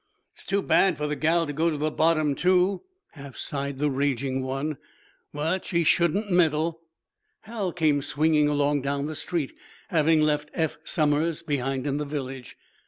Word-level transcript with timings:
"It's 0.33 0.47
too 0.47 0.63
bad 0.63 0.97
for 0.97 1.05
the 1.05 1.15
gal 1.15 1.45
to 1.45 1.53
go 1.53 1.69
to 1.69 1.77
the 1.77 1.91
bottom, 1.91 2.33
too," 2.33 2.81
half 3.11 3.37
sighed 3.37 3.77
the 3.77 3.91
raging 3.91 4.41
one. 4.41 4.79
"But 5.31 5.63
she 5.63 5.83
shouldn't 5.83 6.31
meddle." 6.31 6.81
Hal 7.41 7.71
came 7.71 8.01
swinging 8.01 8.49
along 8.49 8.81
down 8.81 9.05
the 9.05 9.13
street, 9.13 9.55
having 9.89 10.19
left 10.21 10.49
Eph 10.55 10.77
Somers 10.85 11.43
behind 11.43 11.85
in 11.85 11.97
the 11.97 12.05
village. 12.05 12.57